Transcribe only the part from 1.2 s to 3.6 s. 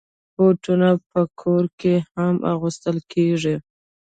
کور کې هم اغوستل کېږي.